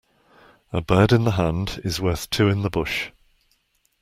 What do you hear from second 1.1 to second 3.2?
in the hand is worth two in the bush.